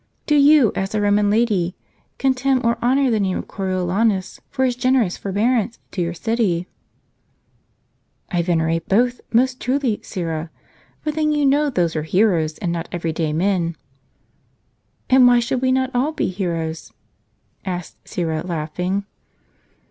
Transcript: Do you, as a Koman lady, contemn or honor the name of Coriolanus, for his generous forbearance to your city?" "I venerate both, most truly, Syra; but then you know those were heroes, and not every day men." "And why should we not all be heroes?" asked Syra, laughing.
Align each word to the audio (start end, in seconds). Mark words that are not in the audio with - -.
Do 0.25 0.33
you, 0.33 0.71
as 0.75 0.95
a 0.95 0.99
Koman 0.99 1.29
lady, 1.29 1.75
contemn 2.17 2.65
or 2.65 2.75
honor 2.81 3.11
the 3.11 3.19
name 3.19 3.37
of 3.37 3.47
Coriolanus, 3.47 4.41
for 4.49 4.65
his 4.65 4.75
generous 4.75 5.15
forbearance 5.15 5.77
to 5.91 6.01
your 6.01 6.15
city?" 6.15 6.65
"I 8.31 8.41
venerate 8.41 8.89
both, 8.89 9.21
most 9.31 9.61
truly, 9.61 9.99
Syra; 10.01 10.49
but 11.03 11.13
then 11.13 11.31
you 11.33 11.45
know 11.45 11.69
those 11.69 11.93
were 11.93 12.01
heroes, 12.01 12.57
and 12.57 12.71
not 12.71 12.89
every 12.91 13.13
day 13.13 13.31
men." 13.31 13.75
"And 15.07 15.27
why 15.27 15.39
should 15.39 15.61
we 15.61 15.71
not 15.71 15.91
all 15.93 16.13
be 16.13 16.29
heroes?" 16.29 16.91
asked 17.63 17.97
Syra, 18.07 18.41
laughing. 18.43 19.05